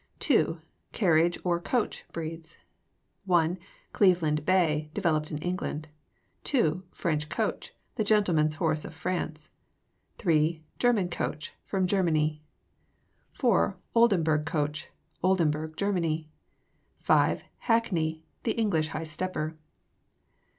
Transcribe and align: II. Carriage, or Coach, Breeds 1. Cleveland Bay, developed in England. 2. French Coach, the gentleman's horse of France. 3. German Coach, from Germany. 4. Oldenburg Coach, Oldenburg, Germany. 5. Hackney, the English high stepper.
II. 0.27 0.57
Carriage, 0.93 1.37
or 1.43 1.59
Coach, 1.59 2.05
Breeds 2.11 2.57
1. 3.25 3.59
Cleveland 3.93 4.43
Bay, 4.47 4.89
developed 4.95 5.29
in 5.29 5.37
England. 5.37 5.89
2. 6.43 6.81
French 6.91 7.29
Coach, 7.29 7.75
the 7.97 8.03
gentleman's 8.03 8.55
horse 8.55 8.83
of 8.83 8.95
France. 8.95 9.51
3. 10.17 10.63
German 10.79 11.07
Coach, 11.07 11.53
from 11.67 11.85
Germany. 11.85 12.41
4. 13.33 13.77
Oldenburg 13.93 14.43
Coach, 14.43 14.89
Oldenburg, 15.23 15.77
Germany. 15.77 16.27
5. 16.97 17.43
Hackney, 17.59 18.23
the 18.41 18.53
English 18.53 18.87
high 18.87 19.03
stepper. 19.03 19.55